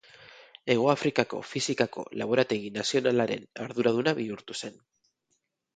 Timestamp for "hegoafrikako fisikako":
0.75-2.07